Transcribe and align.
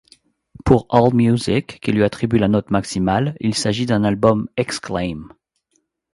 Pour 0.65 0.87
AllMusic, 0.89 1.79
qui 1.79 1.91
lui 1.91 2.03
attribue 2.03 2.39
la 2.39 2.47
note 2.47 2.71
maximale, 2.71 3.35
il 3.39 3.53
s'agit 3.53 3.85
d'un 3.85 4.03
album 4.03 4.49
Exclaim! 4.57 5.27